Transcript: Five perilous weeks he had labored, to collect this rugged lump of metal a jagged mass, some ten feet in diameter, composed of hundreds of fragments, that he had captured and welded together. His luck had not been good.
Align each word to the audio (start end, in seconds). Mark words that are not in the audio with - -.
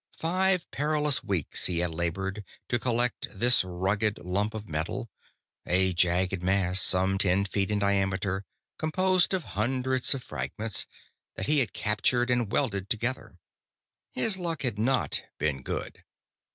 Five 0.17 0.71
perilous 0.71 1.23
weeks 1.23 1.67
he 1.67 1.77
had 1.77 1.93
labored, 1.93 2.43
to 2.69 2.79
collect 2.79 3.27
this 3.29 3.63
rugged 3.63 4.17
lump 4.17 4.55
of 4.55 4.67
metal 4.67 5.11
a 5.63 5.93
jagged 5.93 6.41
mass, 6.41 6.81
some 6.81 7.19
ten 7.19 7.45
feet 7.45 7.69
in 7.69 7.77
diameter, 7.77 8.43
composed 8.79 9.31
of 9.31 9.43
hundreds 9.53 10.15
of 10.15 10.23
fragments, 10.23 10.87
that 11.35 11.45
he 11.45 11.59
had 11.59 11.73
captured 11.73 12.31
and 12.31 12.51
welded 12.51 12.89
together. 12.89 13.37
His 14.11 14.39
luck 14.39 14.63
had 14.63 14.79
not 14.79 15.21
been 15.37 15.61
good. 15.61 16.03